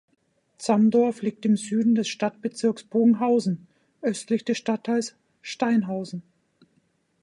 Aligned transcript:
Zamdorf 0.57 1.21
liegt 1.21 1.45
im 1.45 1.57
Süden 1.57 1.93
des 1.93 2.07
Stadtbezirks 2.07 2.85
Bogenhausen 2.85 3.67
östlich 4.01 4.43
des 4.43 4.57
Stadtteils 4.57 5.13
Steinhausen. 5.43 6.23